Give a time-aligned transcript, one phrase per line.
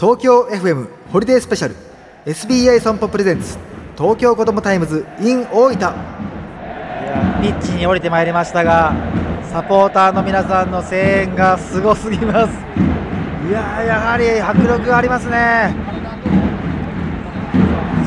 [0.00, 1.76] 東京 FM ホリデースペシャル
[2.24, 3.58] SBI 損保 presents
[3.98, 5.76] 東京子どもタイムズ in 大分。
[5.76, 8.94] いやピッチに降りてまいりましたが
[9.52, 12.54] サポーターの皆さんの声援がすごすぎます。
[13.46, 15.74] いややはり迫力ありますね。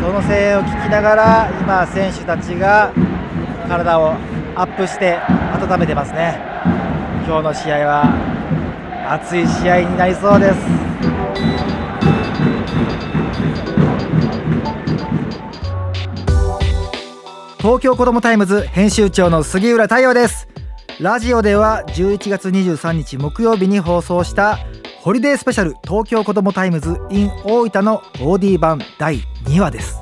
[0.02, 2.92] その声援を聞きながら今選手たちが
[3.68, 4.16] 体を
[4.56, 5.20] アップして
[5.62, 6.42] 温めてますね。
[7.28, 8.04] 今日の試合は
[9.12, 11.53] 熱い試合になりそうです。
[17.64, 20.50] 東京子どもタイムズ編集長の杉浦太陽です。
[21.00, 24.60] ラジオでは11月23日木曜日に放送した
[25.00, 29.98] ホリデースペシャル東京子どもタイムズ in 大分の OD 版第2話です。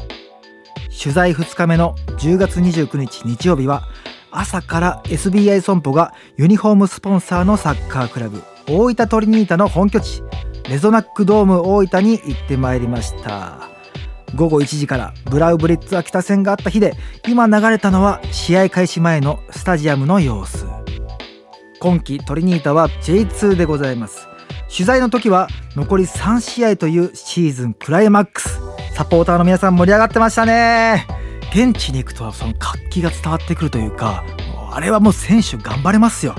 [1.03, 3.83] 取材2日目の10月29日日曜日は
[4.31, 10.23] 朝から SBI 損保がユニフォームスポンサーのサッカークラブ大分トリニータの本拠地
[10.67, 13.70] レゾナックドーム大分に行ってまいりました。
[14.35, 16.93] 午後1時からブラウブリッツ秋田戦があった日で
[17.27, 20.65] 今流れたのは試合開始前のスタジアムの様子。
[21.79, 24.27] 今季トリニータは J2 でございます。
[24.71, 28.59] 取材の時は残り3試合というシーズンクライマックス。
[28.93, 31.07] サポーターの皆さん盛り上がってましたね。
[31.51, 34.23] 現地に行くとその活気が伝わってくるというか
[34.71, 36.35] あれはもう選手頑張れますよ。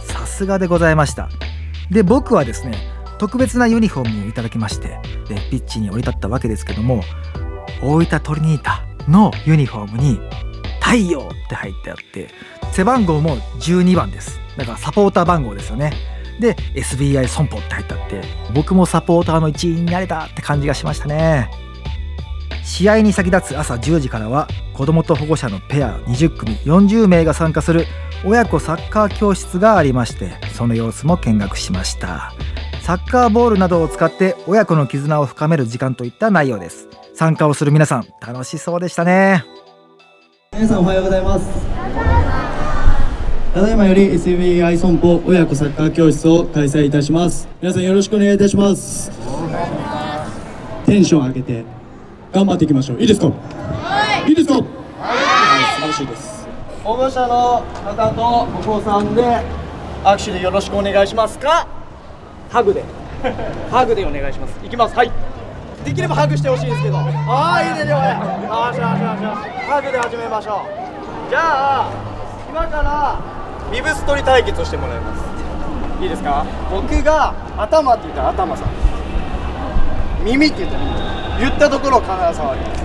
[0.00, 1.28] さすがでございました。
[1.90, 2.76] で僕はですね
[3.18, 7.02] 特別なユニフォームをいただきましてでピッチに降り立ったわけですけども
[7.82, 10.20] 大分トリニータのユニフォームに
[10.80, 12.28] 「太陽」って入ってあって
[12.72, 14.40] 背番号も12番です。
[14.56, 15.92] だからサポーター番号ですよね。
[16.40, 18.22] で SBI 損保って入ってあって
[18.54, 21.50] 僕もサポーターの一員になれたって感じがしましたね。
[22.62, 27.86] 試合に先立つ朝10時からは子どもと保護者のペア20組40名が参加する
[28.24, 32.32] 親子サッカー教室がありましてその様子も見学しました。
[32.88, 36.88] サッカーボールなどを使って親子の絆を深める時間といった内容です。
[37.12, 39.44] 参加をする皆さん楽しそうでしたね。
[40.54, 41.46] 皆さんおはようございます。
[43.52, 47.46] ただいまより SBI 損保親子サッカー教室を開催いたします。
[47.60, 49.10] 皆さんよろしくお願いいたします。
[50.86, 51.64] テンション上げて
[52.32, 53.00] 頑張っていきましょう。
[53.02, 53.26] いいですか？
[53.26, 54.54] はいいいですか？
[54.54, 54.64] はい。
[54.64, 56.48] 素晴らしいです。
[56.82, 59.44] 保護者の方とお子さんで
[60.04, 61.68] 握手でよろしくお願いしますか？
[62.50, 62.84] ハグで。
[63.70, 64.58] ハグでお願いします。
[64.64, 64.96] いきます。
[64.96, 65.12] はい。
[65.84, 66.96] できればハグしてほしいですけど。
[66.98, 68.02] ああいいですよよ
[68.72, 69.44] しよしよしよし。
[69.68, 71.30] ハグで始めましょう。
[71.30, 71.92] じゃあ
[72.48, 73.20] 今から
[73.70, 75.22] ビブス取り対決をしてもらいます。
[76.02, 76.46] いいですか？
[76.70, 78.68] 僕が頭って言ったら頭さん。
[80.24, 80.98] 耳って言ったら耳。
[81.40, 82.82] 言ったところを必ず触ります。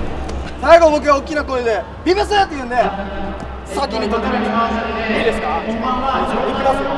[0.61, 2.75] 最後僕が大きな声で「ビブス!」って言うんで
[3.65, 4.69] 先に取ってくださ
[5.09, 6.39] いいいですかいきますよ。
[6.49, 6.91] いきますよ。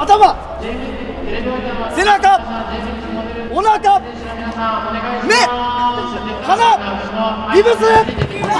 [0.00, 0.36] 頭
[1.94, 2.40] 背中
[3.52, 5.34] お腹目
[6.44, 6.78] 鼻
[7.54, 8.54] ビブスあ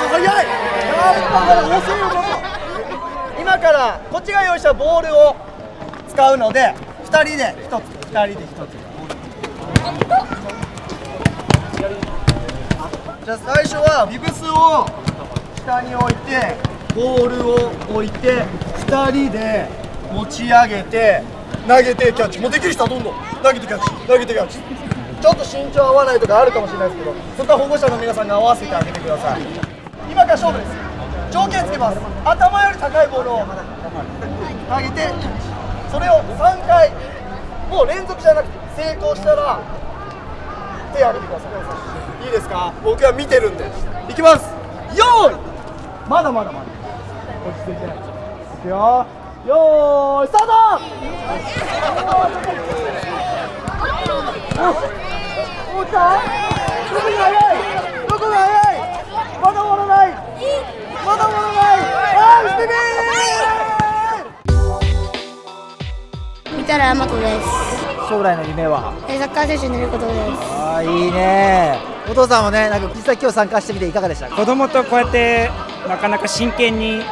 [0.00, 0.24] ー早い。
[0.24, 1.36] やっぱ
[1.78, 2.04] 遅いよ
[3.40, 5.36] 今からこっちが用意したボールを
[6.08, 8.70] 使うので2人で1つ2人で1つ。
[13.24, 14.84] じゃあ最初はビブスを
[15.56, 16.56] 下に置いて
[16.94, 17.54] ボールを
[17.94, 18.44] 置いて
[18.86, 19.68] 2人で
[20.12, 21.22] 持ち上げて
[21.66, 22.38] 投げてキャッチ。
[22.40, 23.14] もうできる人はどんどん。
[23.42, 23.90] 投げてキャッチ。
[24.06, 24.58] 投げてキャッチ。
[24.58, 29.42] ちょっと身長合わないとかあるかもしれないですけどそこは保護者の皆さんが合わせてあげてください。
[30.10, 30.74] 今から勝負です。
[31.30, 35.08] 条件つけます頭より高いボールを投げて
[35.90, 36.90] それを3回
[37.70, 39.60] もう連続じゃなくて成功したら
[40.92, 41.48] 手を挙げてくださ
[42.20, 42.26] い。
[42.26, 42.72] いいですか？
[42.84, 43.64] 僕は見てるんで。
[44.10, 44.44] いきます。
[44.98, 45.36] よーい。
[46.08, 46.66] まだまだまだ。
[47.48, 47.86] 落ち着いて。
[47.86, 48.00] ないい
[48.62, 49.06] くよ。
[49.46, 50.52] よーいスタート
[55.74, 56.22] おおった
[56.92, 58.78] どこが速いどこが速い
[59.42, 60.08] まだ終わらない
[61.04, 61.82] まだ終わらない
[62.14, 62.70] あーステ
[66.56, 67.46] 三田原真子です
[68.08, 70.18] 将来の夢はえーサッカー選手になることです
[70.52, 71.78] ああいいね
[72.08, 75.50] お父さんもねなんか実際今日参加してみていかがでしたか子供とこうやって
[75.88, 77.02] なかなか真剣に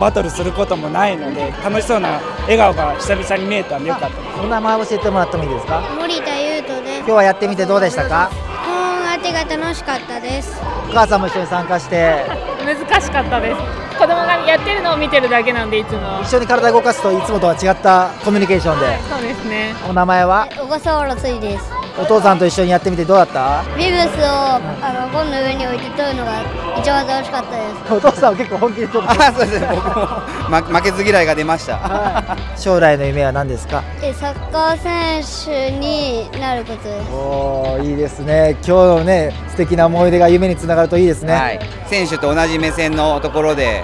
[0.00, 4.42] バトルすることもないので楽しそうな笑顔が久々に見えたんでよかった。
[4.42, 5.80] お名前教えてもらってもいいですか？
[5.98, 6.96] 森田優斗です。
[6.98, 8.30] 今日はやってみてどうでしたか？
[8.66, 10.60] 本当てが楽しかったです。
[10.90, 12.24] お母さんも一緒に参加して。
[12.64, 13.60] 難しかったです。
[13.98, 16.20] 子供がやってるのを見てるだけなんでいつも。
[16.22, 18.98] 一緒に体動かすといつもとは違ったコミュニケーションで。
[19.08, 19.74] そうですね。
[19.88, 20.48] お名前は？
[20.58, 23.62] 小笠原ついですお父さんと一緒にやってみてどうだった？
[23.76, 26.42] ビブスをあのゴンの上に置いて取るのが
[26.78, 27.92] 一番楽しかったです。
[27.92, 29.60] お父さんは結構本気で撮ってあそうです。
[29.60, 29.92] ね僕も、
[30.50, 31.76] ま、負けず嫌いが出ました。
[31.76, 32.58] はい。
[32.58, 33.84] 将来の夢は何ですか？
[34.02, 37.10] えサッカー選手になることです。
[37.12, 38.56] おーいいですね。
[38.66, 43.82] 今日のね素敵な思い出が夢につながるといいですね、はい、選手と同じ目線のところで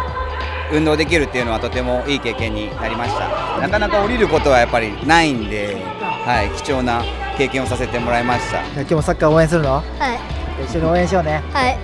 [0.72, 3.61] 運動できるっていうのはとてもいい経験になりました。
[3.61, 5.76] なかなか降りることはやっぱりないんで、
[6.28, 7.02] はい、貴重な
[7.38, 8.58] 経験をさせてもらいました。
[8.58, 9.76] じゃあ今日もサッカー応援するの？
[9.76, 9.82] は
[10.60, 10.62] い。
[10.62, 11.42] 一緒に応援しようね。
[11.54, 11.78] はい。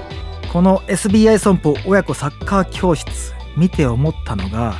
[0.52, 4.74] この SBI 損保親子サッカー教室見て思ったのが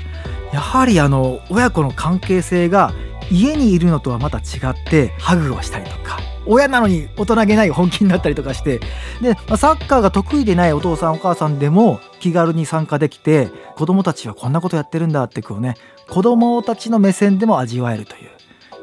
[0.53, 2.93] やはりあの親子の関係性が
[3.31, 8.81] 家にいるのとはまた違ってハグをしたりとか親なのに大人げない本気になったりとかして
[9.23, 15.75] でまあサッカーが得意でないお父さんお母さんでも気軽に参加できて子供たちはこんなことやってるんだってこうね
[16.11, 18.31] 子供たちの目線でも味わえるという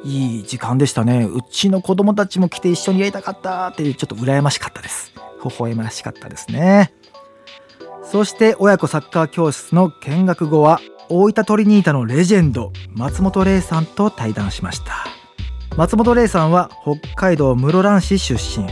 [0.04, 1.26] いい時間でしたね。
[1.26, 5.14] うちの子供たちも来て一緒にやりたかったっていうちょっと羨ましかったです。
[5.44, 6.94] 微笑ましかったですね。
[8.04, 15.06] そして親子サッカー教室の見学後は大分トリニータのレジェンド松本玲さんと対談しました。
[15.78, 18.68] 松本玲さんは北海道室蘭市出身。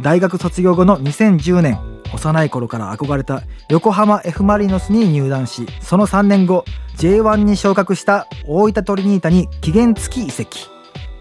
[0.00, 6.64] 大学卒業後の2010年幼い頃から憧れた横浜 F・ マリノスに入団しその3年後
[6.96, 10.68] J1 に昇格した大分トリニータに期限付き移籍。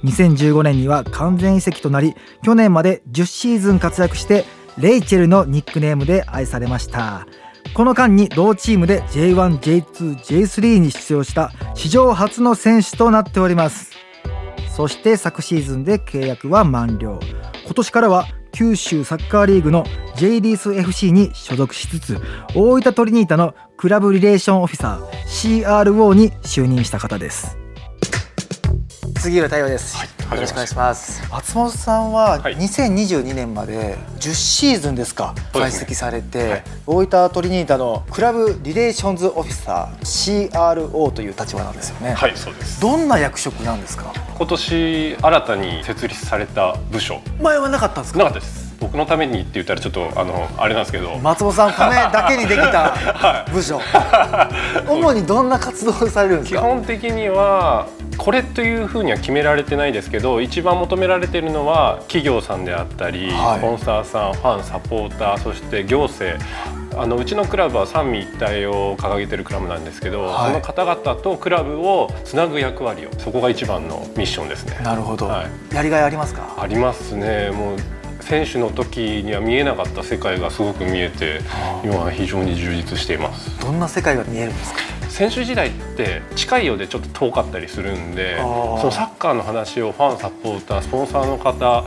[0.04, 4.46] 2015年には完全移籍となり去年まで10シーズン活躍して
[4.78, 7.26] レイチェルのニックネームで愛されました。
[7.74, 13.92] この間に同チームで J1、J2、J3 に出場した史上初の選手となっております。
[14.76, 17.20] そして昨シーズンで契約は満了。
[17.66, 19.84] 今年からは九州サッカーリーグの
[20.16, 22.22] J リース FC に所属しつつ
[22.56, 27.58] 大分トリニータのクラブリレーションオフィサー CRO に就任した方です。
[29.18, 29.98] 杉浦太陽です、
[30.36, 31.22] よろしくお願いします。
[31.32, 32.58] 松本さんははい。
[32.58, 36.64] 2022年まで10シーズンですか在籍されて、はい。
[36.88, 42.82] 大分トリニータのクラブリレーションズオフィサー CRO という立場なんですよね、はいそうです。
[42.82, 44.12] どんな役職なんですか？
[44.36, 47.22] 今年新たに設立された部署。
[47.42, 48.20] 前はなかったんですか？
[48.20, 51.18] なかったです僕のためにって言ったらちょっとあのあれなんですけど。
[51.20, 52.94] 松本さんのためだけにできた
[53.50, 53.80] 部署、
[54.90, 57.88] 主にどんな活動をされるんです基か本的には
[58.18, 63.60] これというふうには決められてないですけど一番求められているのは企業さんであったり、はい。
[63.60, 66.38] スポンサーさんファンサポーターそして行政。
[66.96, 70.48] あのうちのクラブは三位一体を掲げてるクラブなんですけど、はい。
[70.50, 74.78] その方々とクラブをつなぐ役割をそこが一番のミッションですね。
[74.84, 75.76] なるほど、はい。
[75.76, 76.56] やりがいありますか？
[76.60, 77.50] ありますね。
[77.50, 77.78] もう
[78.24, 81.42] 選手の時には見えなかった世界がすごく見えて
[81.84, 83.60] 今は非常に充実しています。
[83.60, 84.80] どんな世界が見えるんですか？
[85.10, 91.84] 選手時代って近いようでちょっと遠かったりするんでそのサッカーの話をファンサポータースポンサーの方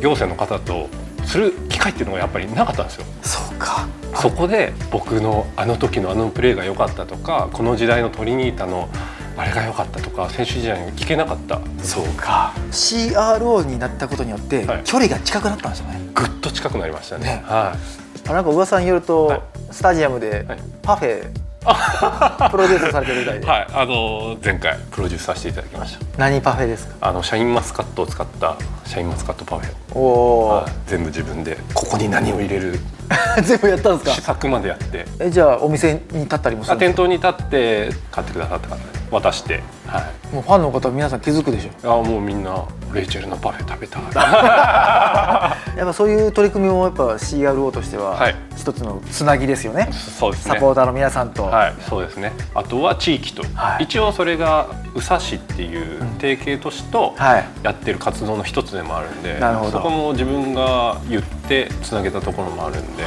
[0.00, 0.88] 行政の方と
[1.24, 3.04] する機会っていうのがやっぱりなかったんですよ。
[3.22, 3.86] そうか。
[4.16, 8.88] そこで僕のあの時のあのプレーが良かったとかこの時代のトリニータの
[9.36, 11.60] あれが良かったとか選手時代に聞けなかった。
[11.82, 12.52] そうか。
[12.70, 14.84] CRO になったことによってはい。
[14.84, 17.24] 距離が近くなったんですよね、ぐっと近くなりましたね。
[17.24, 17.42] ね。
[17.46, 17.72] は
[18.28, 19.40] あなんか噂によると、はい。
[19.70, 20.58] スタジアムではい。
[20.82, 21.22] パフェ、
[22.50, 26.04] プロデュースされてるみたいい、で、はい、あの前回プロデュースさせていただきました。
[26.18, 26.94] 何パフェですか？
[27.00, 28.56] あのシャインマスカットを使った
[28.86, 29.98] シャインマスカットパフェ。
[29.98, 30.72] おお、はい。
[30.86, 31.58] 全部自分で。
[31.74, 32.78] ここに何を入れる
[33.42, 34.14] 全部やったんですか？
[34.16, 35.06] 試作までやって。
[35.18, 42.00] えじゃあお店に立ったりもするあんです店頭に立って買ってくださった方に渡して、はい、かもうファンの方皆さん気づくでしょ？
[42.00, 42.64] あもうみんな
[42.94, 43.98] レイチェルのパフェ食べた
[45.76, 48.34] やっぱそういう取り組みもやっぱ CRO としてははい。
[48.56, 50.54] 一つのつなぎですよね、そうですね。
[50.54, 52.30] サポーターの皆さんと、はい、そうですね。
[52.54, 53.84] あとは地域と、はい。
[53.84, 57.44] 一応それが宇佐市っていう提携都市とはい。
[57.62, 59.70] やってる活動の一つでもあるんで、なるほど。
[59.72, 62.99] そこも自分が言ってつなげたところもあるんで、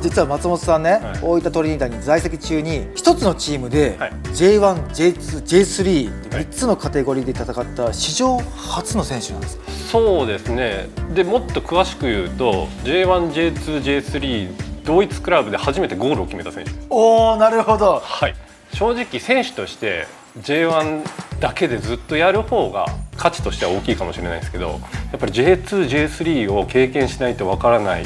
[0.00, 1.00] 実は松本さんね、はい。
[1.22, 4.12] 大分トリニータに在籍中に一つのチームではい。
[4.32, 6.46] J1、J2、J3 ってはい。
[6.46, 9.58] 3つのカテゴリーで戦った史上初の選手なんです。
[9.90, 10.88] そうですね。
[11.14, 16.70] でもっと詳しく言うと J1、J2、J3 同一クラブで初めてゴールを決めた選手。
[16.70, 16.86] です。
[16.90, 18.00] おおなるほど。
[18.04, 18.34] はい。
[18.74, 20.06] 正直選手として
[20.40, 21.02] J1
[21.40, 22.86] だけでずっとやる方が
[23.16, 24.80] 価値としては大きいかもしれないですけど
[25.12, 28.04] やっぱり J2、J3 を経験しないとわからない、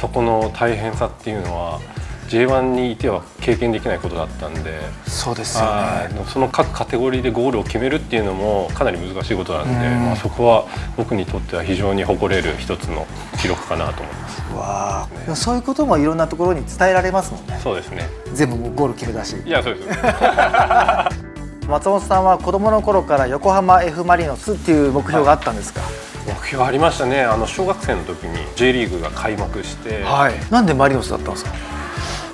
[0.00, 1.80] そこの大変さっていうのは
[2.28, 4.78] J1 にいては経験できないことだったんで。
[5.06, 13.06] そうですよはいねその各カテゴリーでゴールを決めるっていうのもかなり難しいことなんで、うんまあ、そこは僕にとっては非常に誇れる一つの
[13.40, 14.42] 記録かなと思います。
[14.54, 18.08] わあ、でもそういうこともいろんなところに伝えられますもんねそうですね。
[18.34, 19.98] 全部ゴール決めたしいや、そうです。
[21.68, 25.82] 松本さんは子供の頃から横浜 F・ マリノスっていう目標があったんですか？
[26.26, 27.22] 目標ありましたね。
[27.22, 30.34] あの小学生の時に J リーグが開幕して、い。
[30.50, 31.50] なんでマリノスだったんですか？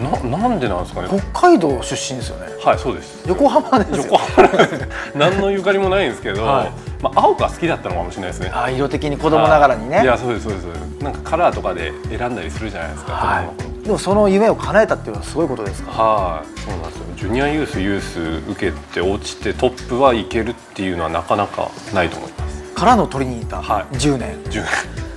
[0.00, 1.08] ななんでなんですかね。
[1.08, 2.46] 北海道出身ですよね。
[2.64, 3.28] はいそうです。
[3.28, 4.04] 横浜ですよ。
[4.04, 4.88] 横浜です。
[5.14, 6.72] 何のゆかりもないんですけど、はい。
[7.02, 8.50] まあ、青が好きだったのかもしれないですね。
[8.52, 10.02] あ色的に子供ながらにね。
[10.02, 10.06] い。
[10.06, 10.64] やそうですそうです
[11.02, 13.84] なんかカラーとかで選んだりするじゃないですか、はい。
[13.84, 15.90] でもその夢を叶えたっていうのはすごいことですか？
[15.90, 17.04] はい、そうなんですよ。
[17.16, 22.72] ジュニアユースユース受けて落ちてトップはいけるっていうのはなかなかないと思います。
[22.74, 23.62] からの取りに行った。
[23.62, 23.84] はい。
[23.94, 24.42] 10年。
[24.44, 24.64] 10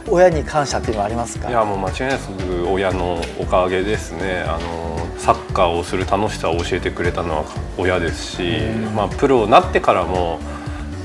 [0.07, 1.49] 親に感謝っていうのはありますか？
[1.49, 4.43] いやもう間違いなく親のおかげですね。
[4.47, 7.45] あのサッカーをする楽しさを教えてくれたのは
[7.77, 8.59] 親ですし、
[8.95, 10.39] まあプロになってからも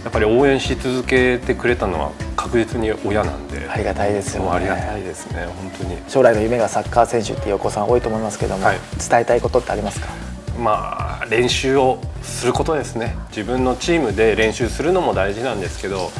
[0.04, 4.50] やっぱり応援し続けてくれたのは確実に親なんで、ありがたいですよね。
[4.50, 5.96] ありがたいですね本当に。
[6.08, 8.78] 将来の夢がサッカー選手っていうお子さん多いと思いますけども、はい。
[8.98, 10.08] 伝えたいことってありますか？
[10.58, 13.16] まあ練習をすることですね。
[13.30, 16.10] 自分のチームで練習するのも大事なんですけど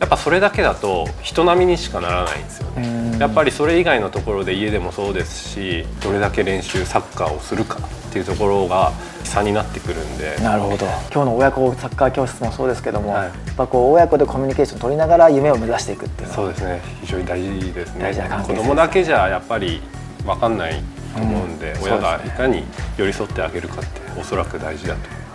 [0.00, 3.18] やっぱそれだけだと人並みにしかならないんですよね。
[3.18, 8.92] やっぱりそれ以外のところで家でもそうですしどれだけ練習サッカーをするかっていうところが
[9.24, 10.36] 差になってくるんで。
[10.42, 10.84] なるほど。
[11.12, 13.24] 今日の親子サッカー教室もそうですけども、はい。
[13.24, 16.82] やっぱこう親子でコミュニケーション取りながら夢を目指していくっていうそうですね。
[17.00, 18.02] 非常に大事ですね。
[18.02, 19.80] 大事な関係性子供だけじゃやっぱり
[20.26, 20.82] 分かんない
[21.16, 21.82] と思うんで、うん。
[21.84, 22.64] 親がいかに
[22.98, 25.25] 寄り添ってあげるかっておそらく大事だと思います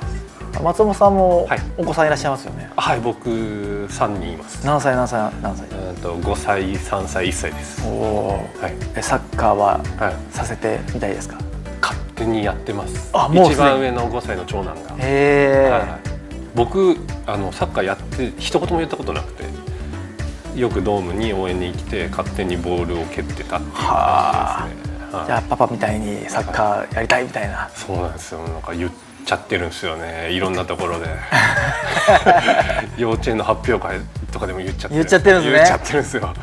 [0.59, 1.59] 松本さんもはい。
[1.77, 4.65] お子さんいらっしゃいますよね、はい僕3人います。
[4.65, 5.67] 何歳何歳何歳？
[5.67, 7.83] うんと5歳3歳1歳です。
[7.87, 8.73] おおはい。
[8.95, 10.15] えサッカーははい。
[10.33, 11.37] させてみたいですか？
[11.81, 13.09] 勝手にやってます。
[13.13, 15.83] あもう一番上の5歳の長男が、へえ、はい
[16.53, 19.45] 僕あのサッカーやって一言も言ったことなくて
[20.59, 23.79] よくドームに応援に来て勝手にボールを蹴ってたっていう感じですね。
[23.85, 24.80] はい
[25.11, 27.69] じゃあパパみたいにサッカーやりたいみたいな。
[27.75, 28.41] そうなんですよ。
[28.47, 28.91] なんか言っ
[29.25, 30.31] ちゃってるんですよね。
[30.31, 31.07] いろんなところで。
[32.97, 33.99] 幼稚園の発表会
[34.31, 35.57] とかでも言っちゃって言っちゃってるんですね。
[35.57, 36.33] 言っちゃってるんですよ。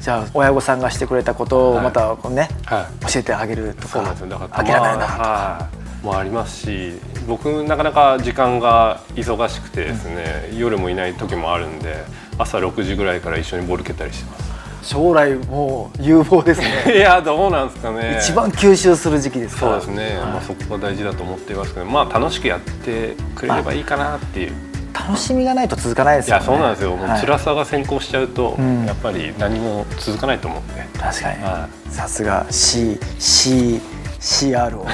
[0.00, 1.84] じゃあ親御さんがしてくれたことをはい。
[1.84, 3.06] またこうね、はい。
[3.06, 4.26] 教えてあげるとかそうなんですよ。
[4.28, 5.78] だから諦めないなとか、はい。
[6.04, 6.92] もありますし
[7.26, 12.04] 僕なかなか時間が忙しくてですね、夜もいない時もあるんで
[12.38, 14.47] 朝6時ぐらいから一緒にボール蹴ったりしてます
[14.88, 16.66] 将来もう有望ですね。
[16.96, 18.18] いやどうなんですかね。
[18.22, 24.52] 一番吸収する時期ですかそうらですね、まあ、そこが大事だと思っていますけどまあ楽しくやってくれればいいかなっていう。
[24.94, 28.84] 楽しみがないと続かないですいやそうなんですよ、もうはい辛さが先行しちゃうと、うん。
[28.86, 32.46] やっぱり何も続かないと思って、確かに、はさすが。
[32.50, 33.80] C C
[34.20, 34.84] CRO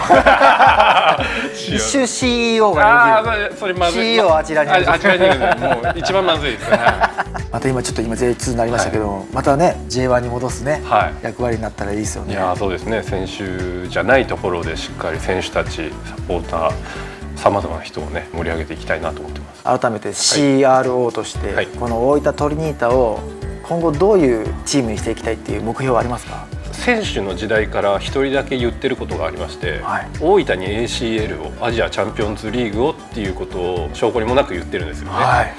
[1.55, 4.17] 一瞬 CEO あがあそれまずい。
[4.17, 4.91] CEO あちらにいる。
[4.91, 5.55] ああちらにいるね。
[5.57, 6.77] もう一番まずいですね。
[6.77, 11.25] はまた今ちょっと今 J2 になりましたけど、またね J1 に戻すね、はい。
[11.25, 12.33] 役割になったらいいですよい、ね。
[12.35, 13.03] いやーそうですね。
[13.03, 16.73] 選手じゃないところでしっかり選手たちサポーター
[17.37, 19.63] さまざまな人をね盛り上げていきたいなと思ってます。
[19.63, 21.67] 改めて CRO として、はい。
[21.67, 23.21] この大分トリニータを
[23.63, 26.47] 今後どういうチームにしていきたいっていう目標はありますか？
[26.85, 30.09] 選手の時代から一人だけ言ってることがありまして、はい。
[30.21, 35.55] 大分に ACL をアジアチャンピオンズリーグをっていうことを証拠にもなく言ってるんですよね。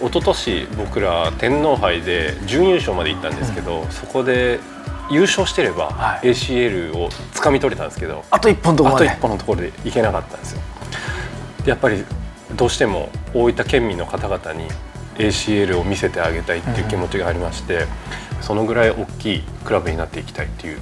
[0.00, 4.60] 一昨年僕ら天皇杯で準優勝まで行ったんですけど、そこで
[5.10, 6.28] 優勝してればはい。
[6.28, 10.60] ACL を掴み取れたんですけど、あと一本のとこあと一歩のところで行けなかったんですよ。
[11.64, 12.04] でやっぱり
[12.54, 14.68] どうしても大分県民の方々に
[15.16, 17.86] ACL を見せてあげたいっていう気持ちがありまして、
[18.40, 20.78] そのぐらい大きいクラブになっていきたいっていう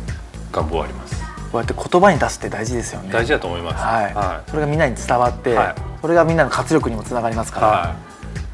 [0.52, 1.20] 願望はあります。
[1.50, 3.10] こうやって言葉に出すって大事ですよね。
[3.10, 3.82] 大事だと思います。
[3.82, 4.14] はい。
[4.14, 5.74] はそれがみんなに伝わって、はい。
[6.02, 7.96] それがみんなの活力にもつながりますから、は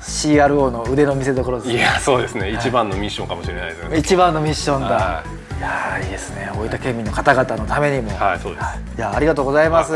[0.00, 1.75] CRO の腕の見せ所ですい。
[1.75, 3.99] いやそうですね、一番のミッションかもしれないですね。
[3.99, 5.23] 一番のミッションだ、は
[5.58, 5.61] い。
[5.64, 6.50] やーいいですね。
[6.52, 8.64] 大分県民の方々のためにも、はい、そうです。
[8.96, 9.00] い。
[9.00, 9.92] やありがとうございます。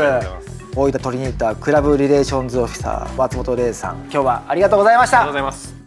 [0.75, 5.78] 大分トリニータクラブリレーションズオフィサー松本玲さん今日はありがとうございましありたがとうございます。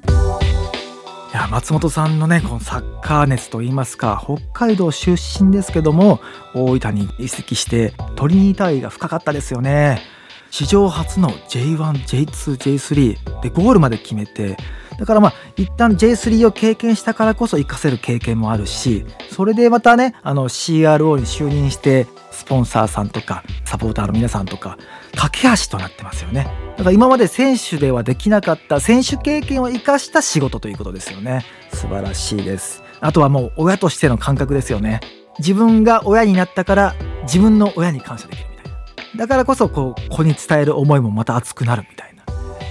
[1.33, 6.21] や松本さんのねこのサッカー熱といいますか北海道出身ですけども
[6.55, 10.03] 大分に移籍してトリニータ愛が深かったですよね。
[10.51, 14.59] 史上初の J1J2J3 でゴールまで決めて
[14.99, 24.79] だからまあ一旦 J3 を経験したからこそ活かせる経験もあるしそれでまたねあの CRO に就任してスポンサーさんとかサポーターの皆さんとか
[25.17, 26.45] 架け橋となってますよね。
[26.77, 31.45] だから今まで選手ではできなかった選手経験を生かした仕事ということですよね。
[31.73, 32.83] 素晴らしいです。
[33.01, 35.01] あとはもう親としての感覚ですよね。
[35.39, 36.95] 自分が親になったから
[37.25, 39.19] 自分の親に感謝できるみたいな。
[39.19, 42.15] だからこそこう子に伝える思いもまた熱くなるみたい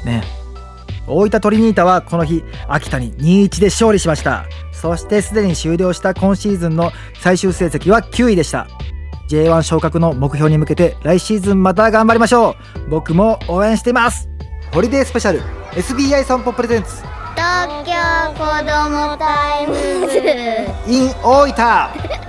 [0.06, 0.12] な。
[0.12, 0.41] ね。
[1.08, 4.46] 大分トリニータはこの日秋田に2-1で勝利しました。
[4.72, 8.68] そしてすでに終了した今シーズンの最終成績は9位でした。
[9.28, 12.56] J1 昇格の目標に向けて来シーズンまた頑張りましょ
[12.86, 12.90] う。
[12.90, 14.30] 僕も応援しています。
[14.74, 15.42] ホリデースペシャル
[15.72, 17.02] SBI 損保 presents。
[17.36, 17.94] 東京
[18.34, 20.18] 子供タイムズ。
[20.92, 21.52] in 大
[22.16, 22.21] 分